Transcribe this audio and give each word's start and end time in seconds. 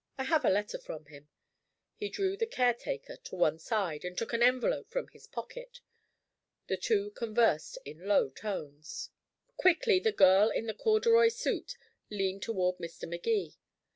I 0.17 0.23
have 0.23 0.43
a 0.43 0.49
letter 0.49 0.79
from 0.79 1.05
him." 1.05 1.29
He 1.95 2.09
drew 2.09 2.35
the 2.35 2.47
caretaker 2.47 3.17
to 3.17 3.35
one 3.35 3.59
side, 3.59 4.03
and 4.03 4.17
took 4.17 4.33
an 4.33 4.41
envelope 4.41 4.89
from 4.89 5.09
his 5.09 5.27
pocket. 5.27 5.79
The 6.65 6.75
two 6.77 7.11
conversed 7.11 7.77
in 7.85 8.07
low 8.07 8.31
tones. 8.31 9.11
Quickly 9.57 9.99
the 9.99 10.11
girl 10.11 10.49
in 10.49 10.65
the 10.65 10.73
corduroy 10.73 11.27
suit 11.27 11.77
leaned 12.09 12.41
toward 12.41 12.79
Mr. 12.79 13.07
Magee. 13.07 13.57